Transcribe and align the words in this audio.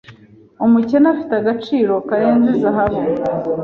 umukene 0.65 1.07
afite 1.13 1.33
agaciro 1.41 1.93
karenze 2.07 2.51
Zahabu 2.61 3.01